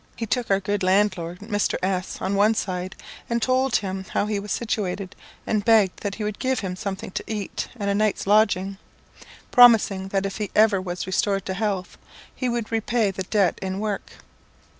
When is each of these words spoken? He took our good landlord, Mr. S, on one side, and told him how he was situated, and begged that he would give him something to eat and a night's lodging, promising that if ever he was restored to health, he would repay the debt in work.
He 0.15 0.25
took 0.25 0.49
our 0.49 0.59
good 0.59 0.81
landlord, 0.81 1.41
Mr. 1.41 1.75
S, 1.83 2.19
on 2.21 2.33
one 2.33 2.55
side, 2.55 2.95
and 3.29 3.39
told 3.39 3.75
him 3.75 4.03
how 4.09 4.25
he 4.25 4.39
was 4.39 4.51
situated, 4.51 5.15
and 5.45 5.63
begged 5.63 5.97
that 6.01 6.15
he 6.15 6.23
would 6.23 6.39
give 6.39 6.61
him 6.61 6.75
something 6.75 7.11
to 7.11 7.23
eat 7.27 7.67
and 7.75 7.87
a 7.87 7.93
night's 7.93 8.25
lodging, 8.25 8.79
promising 9.51 10.07
that 10.07 10.25
if 10.25 10.41
ever 10.55 10.77
he 10.79 10.83
was 10.83 11.05
restored 11.05 11.45
to 11.45 11.53
health, 11.53 11.99
he 12.33 12.49
would 12.49 12.71
repay 12.71 13.11
the 13.11 13.21
debt 13.25 13.59
in 13.61 13.79
work. 13.79 14.13